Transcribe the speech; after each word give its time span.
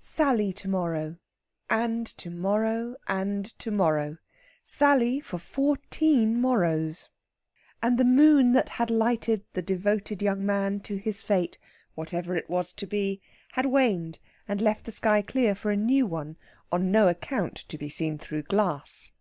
Sally 0.00 0.54
to 0.54 0.68
morrow 0.70 1.18
and 1.68 2.06
to 2.16 2.30
morrow 2.30 2.96
and 3.08 3.44
to 3.58 3.70
morrow. 3.70 4.16
Sally 4.64 5.20
for 5.20 5.36
fourteen 5.36 6.40
morrows. 6.40 7.10
And 7.82 7.98
the 7.98 8.06
moon 8.06 8.52
that 8.54 8.70
had 8.70 8.88
lighted 8.88 9.44
the 9.52 9.60
devoted 9.60 10.22
young 10.22 10.46
man 10.46 10.80
to 10.88 10.96
his 10.96 11.20
fate 11.20 11.58
whatever 11.94 12.34
it 12.34 12.48
was 12.48 12.72
to 12.72 12.86
be 12.86 13.20
had 13.50 13.66
waned 13.66 14.18
and 14.48 14.62
left 14.62 14.86
the 14.86 14.92
sky 14.92 15.20
clear 15.20 15.54
for 15.54 15.70
a 15.70 15.76
new 15.76 16.06
one, 16.06 16.38
on 16.72 16.90
no 16.90 17.08
account 17.08 17.56
to 17.68 17.76
be 17.76 17.90
seen 17.90 18.16
through 18.16 18.44
glass. 18.44 19.12